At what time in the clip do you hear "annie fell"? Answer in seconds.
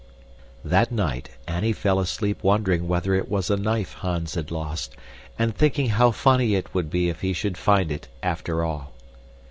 1.47-1.99